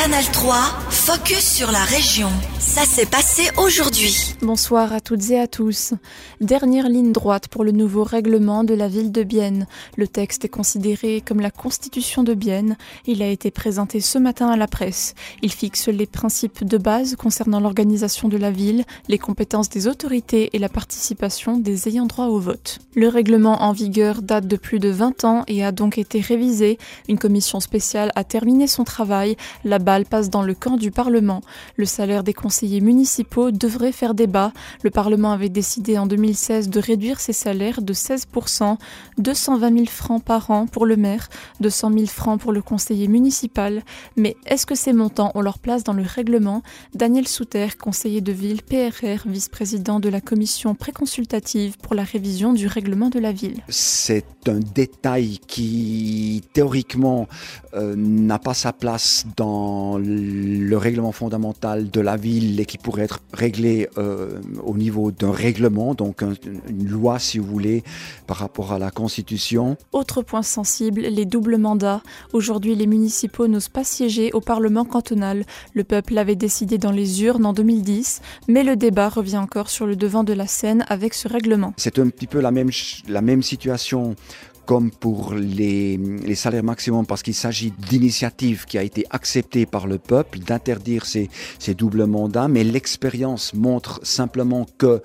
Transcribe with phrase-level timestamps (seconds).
[0.00, 2.28] Canal 3, focus sur la région.
[2.60, 4.36] Ça s'est passé aujourd'hui.
[4.42, 5.94] Bonsoir à toutes et à tous.
[6.40, 9.66] Dernière ligne droite pour le nouveau règlement de la ville de Bienne.
[9.96, 12.76] Le texte est considéré comme la constitution de Bienne.
[13.06, 15.16] Il a été présenté ce matin à la presse.
[15.42, 20.50] Il fixe les principes de base concernant l'organisation de la ville, les compétences des autorités
[20.52, 22.78] et la participation des ayants droit au vote.
[22.94, 26.78] Le règlement en vigueur date de plus de 20 ans et a donc été révisé.
[27.08, 29.36] Une commission spéciale a terminé son travail.
[29.64, 34.52] La balle passe dans le camp du Le salaire des conseillers municipaux devrait faire débat.
[34.82, 38.76] Le Parlement avait décidé en 2016 de réduire ses salaires de 16%,
[39.18, 41.28] 220 000 francs par an pour le maire,
[41.60, 43.82] 200 000 francs pour le conseiller municipal.
[44.16, 46.62] Mais est-ce que ces montants ont leur place dans le règlement?
[46.94, 52.66] Daniel Souter, conseiller de ville PRR, vice-président de la commission préconsultative pour la révision du
[52.66, 53.62] règlement de la ville.
[53.68, 57.28] C'est un détail qui théoriquement
[57.74, 63.02] euh, n'a pas sa place dans le règlement fondamental de la ville et qui pourrait
[63.02, 67.82] être réglé euh, au niveau d'un règlement, donc une loi si vous voulez,
[68.26, 69.76] par rapport à la Constitution.
[69.92, 72.02] Autre point sensible, les doubles mandats.
[72.32, 75.44] Aujourd'hui, les municipaux n'osent pas siéger au Parlement cantonal.
[75.74, 79.86] Le peuple l'avait décidé dans les urnes en 2010, mais le débat revient encore sur
[79.86, 81.72] le devant de la scène avec ce règlement.
[81.76, 82.70] C'est un petit peu la même,
[83.08, 84.16] la même situation
[84.66, 85.98] comme pour les,
[86.34, 91.28] salaires maximums, parce qu'il s'agit d'initiatives qui a été acceptée par le peuple, d'interdire ces
[91.74, 95.02] doubles mandats, mais l'expérience montre simplement que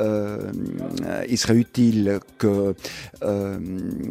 [0.00, 0.50] euh,
[1.28, 2.74] il serait utile que
[3.22, 3.58] euh,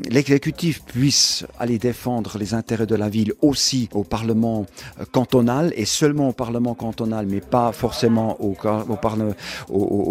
[0.10, 4.66] l'exécutif puisse aller défendre les intérêts de la ville aussi au Parlement
[5.00, 8.56] euh, cantonal et seulement au Parlement cantonal, mais pas forcément au,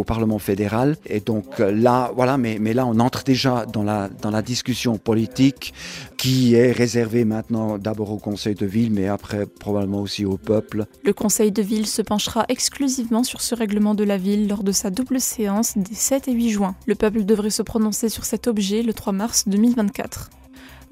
[0.05, 0.97] Parlement fédéral.
[1.07, 5.75] Et donc là, voilà, mais, là, on entre déjà dans la discussion politique
[6.25, 10.87] qui est réservée maintenant d'abord au Conseil de ville, mais après probablement aussi au peuple.
[11.05, 14.73] Le Conseil de ville se penchera exclusivement sur ce règlement de la ville lors de
[14.73, 16.77] sa double séance des 7 et 8 juin.
[16.87, 20.31] Le peuple devrait se prononcer sur cet objet le 3 mars 2024.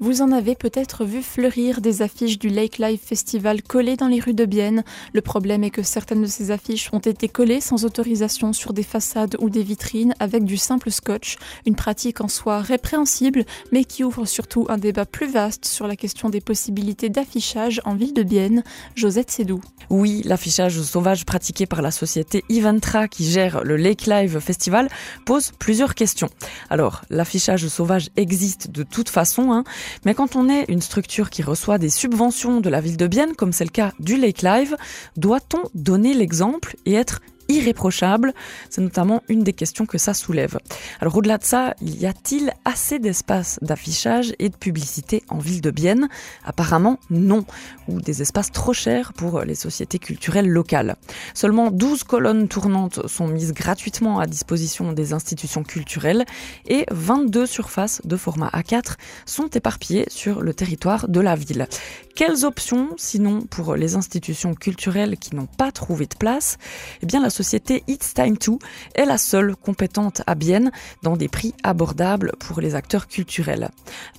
[0.03, 4.19] Vous en avez peut-être vu fleurir des affiches du Lake Live Festival collées dans les
[4.19, 4.83] rues de Bienne.
[5.13, 8.83] Le problème est que certaines de ces affiches ont été collées sans autorisation sur des
[8.83, 14.03] façades ou des vitrines avec du simple scotch, une pratique en soi répréhensible, mais qui
[14.03, 18.23] ouvre surtout un débat plus vaste sur la question des possibilités d'affichage en ville de
[18.23, 18.65] Bienne.
[18.95, 19.61] Josette Sédou.
[19.89, 24.89] Oui, l'affichage sauvage pratiqué par la société Eventra qui gère le Lake Live Festival
[25.25, 26.29] pose plusieurs questions.
[26.69, 29.63] Alors, l'affichage sauvage existe de toute façon, hein,
[30.05, 33.35] mais quand on est une structure qui reçoit des subventions de la ville de Bienne,
[33.35, 34.75] comme c'est le cas du Lake Live,
[35.17, 38.33] doit-on donner l'exemple et être irréprochable
[38.69, 40.59] C'est notamment une des questions que ça soulève.
[40.99, 45.71] Alors au-delà de ça, y a-t-il assez d'espace d'affichage et de publicité en ville de
[45.71, 46.09] Bienne?
[46.45, 47.45] Apparemment non,
[47.87, 50.95] ou des espaces trop chers pour les sociétés culturelles locales.
[51.33, 56.25] Seulement 12 colonnes tournantes sont mises gratuitement à disposition des institutions culturelles
[56.67, 61.67] et 22 surfaces de format A4 sont éparpillées sur le territoire de la ville.
[62.15, 66.57] Quelles options, sinon pour les institutions culturelles qui n'ont pas trouvé de place?
[67.01, 68.59] Eh bien, la société It's Time To
[68.95, 70.71] est la seule compétente à Bienne
[71.01, 73.69] dans des prix abordables pour les acteurs culturels.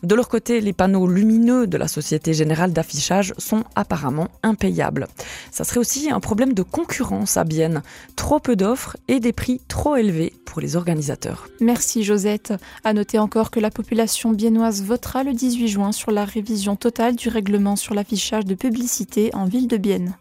[0.03, 5.07] De leur côté, les panneaux lumineux de la Société Générale d'Affichage sont apparemment impayables.
[5.51, 7.83] Ça serait aussi un problème de concurrence à Bienne.
[8.17, 11.49] Trop peu d'offres et des prix trop élevés pour les organisateurs.
[11.61, 12.53] Merci Josette.
[12.83, 17.15] À noter encore que la population biennoise votera le 18 juin sur la révision totale
[17.15, 20.17] du règlement sur l'affichage de publicité en ville de Bienne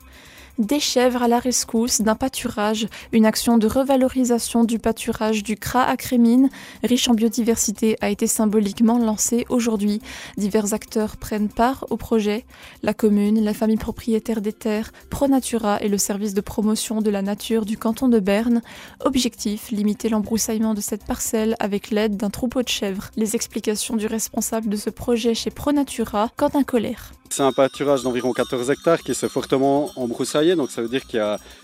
[0.59, 5.85] des chèvres à la rescousse d'un pâturage, une action de revalorisation du pâturage du Cras
[5.85, 6.49] à Crémine,
[6.83, 10.01] riche en biodiversité, a été symboliquement lancée aujourd'hui.
[10.37, 12.45] Divers acteurs prennent part au projet.
[12.83, 17.21] La commune, la famille propriétaire des terres, ProNatura et le service de promotion de la
[17.21, 18.61] nature du canton de Berne.
[18.99, 23.09] Objectif, limiter l'embroussaillement de cette parcelle avec l'aide d'un troupeau de chèvres.
[23.15, 27.11] Les explications du responsable de ce projet chez ProNatura, Quentin Colère.
[27.35, 31.19] C'est un pâturage d'environ 14 hectares qui s'est fortement embroussaillé, donc ça veut dire qu'il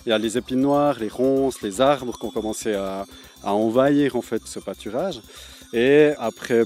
[0.07, 3.05] y, a les épines noires, les ronces, les arbres qui ont commencé à,
[3.43, 5.21] envahir en fait ce pâturage.
[5.71, 6.63] Et après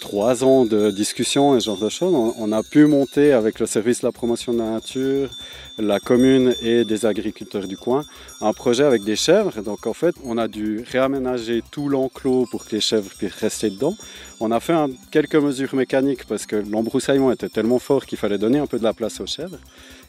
[0.00, 3.66] trois ans de discussion et ce genre de choses, on, a pu monter avec le
[3.66, 5.30] service de la promotion de la nature,
[5.78, 8.04] la commune et des agriculteurs du coin
[8.40, 9.60] un projet avec des chèvres.
[9.62, 13.70] Donc en fait, on a dû réaménager tout l'enclos pour que les chèvres puissent rester
[13.70, 13.96] dedans.
[14.40, 14.74] On a fait
[15.10, 18.84] quelques mesures mécaniques parce que l'embroussaillement était tellement fort qu'il fallait donner un peu de
[18.84, 19.58] la place aux chèvres.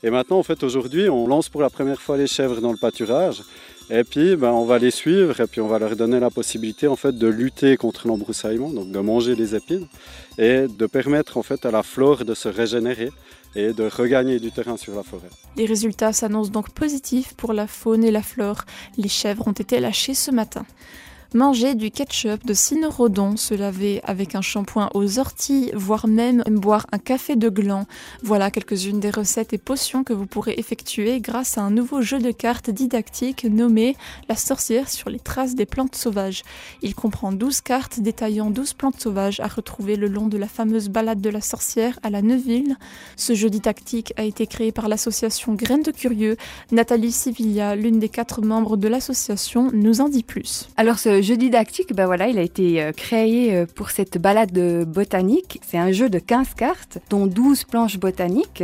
[0.03, 2.77] Et maintenant, en fait, aujourd'hui, on lance pour la première fois les chèvres dans le
[2.77, 3.41] pâturage.
[3.91, 6.87] Et puis, ben, on va les suivre et puis on va leur donner la possibilité
[6.87, 9.87] en fait de lutter contre l'embroussaillement, donc de manger les épines
[10.37, 13.09] et de permettre en fait à la flore de se régénérer
[13.55, 15.29] et de regagner du terrain sur la forêt.
[15.57, 18.61] Les résultats s'annoncent donc positifs pour la faune et la flore.
[18.97, 20.65] Les chèvres ont été lâchées ce matin.
[21.35, 26.87] Manger du ketchup de cynorhodon, se laver avec un shampoing aux orties, voire même boire
[26.91, 27.85] un café de gland.
[28.23, 32.17] Voilà quelques-unes des recettes et potions que vous pourrez effectuer grâce à un nouveau jeu
[32.17, 33.95] de cartes didactique nommé
[34.27, 36.41] La sorcière sur les traces des plantes sauvages.
[36.81, 40.89] Il comprend 12 cartes détaillant 12 plantes sauvages à retrouver le long de la fameuse
[40.89, 42.75] balade de la sorcière à la Neuville.
[43.17, 46.37] Ce jeu didactique a été créé par l'association Graines de Curieux.
[46.71, 50.67] Nathalie Sivilia, l'une des quatre membres de l'association, nous en dit plus.
[50.75, 54.85] Alors ce jeu didactique, ben voilà, il a été euh, créé euh, pour cette balade
[54.85, 55.59] botanique.
[55.65, 58.63] C'est un jeu de 15 cartes, dont 12 planches botaniques.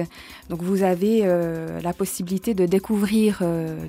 [0.49, 3.41] Donc vous avez euh, la possibilité de découvrir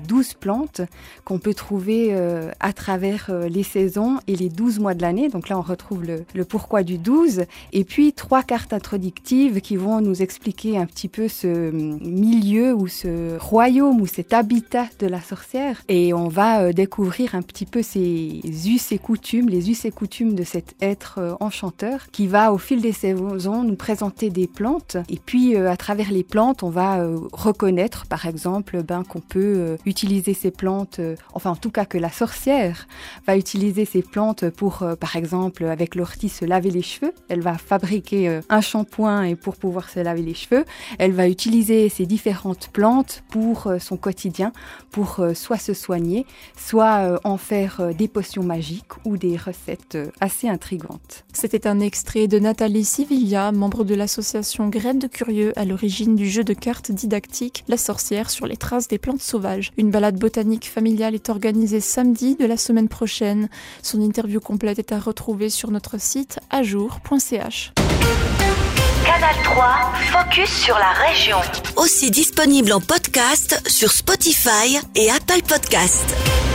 [0.07, 0.81] 12 plantes
[1.23, 2.15] qu'on peut trouver
[2.59, 5.29] à travers les saisons et les 12 mois de l'année.
[5.29, 7.43] Donc là, on retrouve le, le, pourquoi du 12.
[7.73, 12.87] Et puis trois cartes introductives qui vont nous expliquer un petit peu ce milieu ou
[12.87, 15.83] ce royaume ou cet habitat de la sorcière.
[15.87, 20.33] Et on va découvrir un petit peu ces us et coutumes, les us et coutumes
[20.33, 24.97] de cet être euh, enchanteur qui va au fil des saisons nous présenter des plantes.
[25.09, 29.19] Et puis euh, à travers les plantes on va euh, reconnaître par exemple ben, qu'on
[29.19, 30.99] peut utiliser ces plantes,
[31.33, 32.87] enfin en tout cas que la sorcière
[33.25, 37.57] va utiliser ces plantes pour par exemple avec l'ortie se laver les cheveux, elle va
[37.57, 40.65] fabriquer un shampoing et pour pouvoir se laver les cheveux,
[40.99, 44.51] elle va utiliser ces différentes plantes pour son quotidien,
[44.91, 46.25] pour soit se soigner,
[46.55, 51.23] soit en faire des potions magiques ou des recettes assez intrigantes.
[51.33, 56.27] C'était un extrait de Nathalie Sivilla, membre de l'association Graines de Curieux à l'origine du
[56.27, 59.71] jeu de cartes didactique La sorcière sur les traces des plantes sauvages.
[59.77, 63.49] Une balade botanique familiale est organisée samedi de la semaine prochaine.
[63.83, 67.73] Son interview complète est à retrouver sur notre site ajour.ch.
[69.05, 71.37] Canal 3, focus sur la région.
[71.77, 76.46] Aussi disponible en podcast sur Spotify et Apple Podcast.